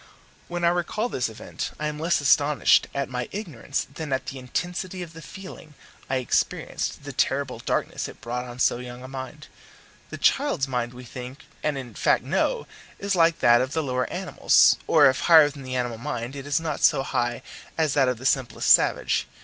[0.47, 4.39] When I recall this event I am less astonished at my ignorance than at the
[4.39, 5.75] intensity of the feeling
[6.09, 9.45] I experienced, the terrible darkness it brought on so young a mind.
[10.09, 12.65] The child's mind we think, and in fact know,
[12.97, 16.47] is like that of the lower animals; or if higher than the animal mind, it
[16.47, 17.43] is not so high
[17.77, 19.27] as that of the simplest savage.